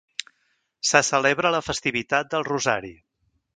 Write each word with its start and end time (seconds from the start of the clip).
Se 0.91 1.01
celebra 1.09 1.53
la 1.57 1.61
festivitat 1.69 2.35
del 2.35 2.49
Rosari. 2.51 2.93